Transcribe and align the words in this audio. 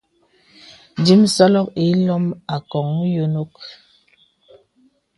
Dīmə̄sɔlɔ 1.03 1.61
ilom 1.87 2.25
àkɔ̀n 2.55 2.89
yònok. 3.15 3.53